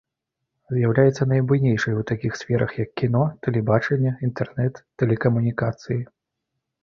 З'яўляецца 0.75 1.25
найбуйнейшай 1.33 1.97
у 1.97 2.03
такіх 2.11 2.39
сферах, 2.39 2.71
як 2.83 2.89
кіно, 3.01 3.21
тэлебачанне, 3.47 4.13
інтэрнэт, 4.29 4.81
тэлекамунікацыі. 5.03 6.01